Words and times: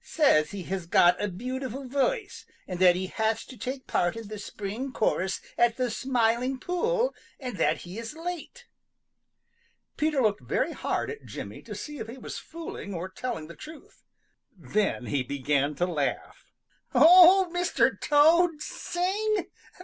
"Says 0.03 0.49
he 0.49 0.63
has 0.63 0.87
got 0.87 1.21
a 1.23 1.27
beautiful 1.27 1.87
voice, 1.87 2.47
and 2.67 2.79
that 2.79 2.95
he 2.95 3.05
has 3.05 3.45
to 3.45 3.55
take 3.55 3.85
part 3.85 4.15
in 4.17 4.29
the 4.29 4.39
spring 4.39 4.91
chorus 4.91 5.39
at 5.59 5.77
the 5.77 5.91
Smiling 5.91 6.59
Pool 6.59 7.13
and 7.39 7.55
that 7.57 7.81
he 7.81 7.99
is 7.99 8.15
late." 8.15 8.65
Peter 9.97 10.19
looked 10.19 10.41
very 10.41 10.71
hard 10.73 11.11
at 11.11 11.25
Jimmy 11.25 11.61
to 11.61 11.75
see 11.75 11.99
if 11.99 12.07
he 12.07 12.17
was 12.17 12.39
fooling 12.39 12.95
or 12.95 13.09
telling 13.09 13.45
the 13.45 13.55
truth. 13.55 14.01
Then 14.57 15.05
he 15.05 15.21
began 15.21 15.75
to 15.75 15.85
laugh. 15.85 16.51
"Old 16.95 17.53
Mr. 17.53 17.91
Toad 18.01 18.59
sing! 18.59 19.51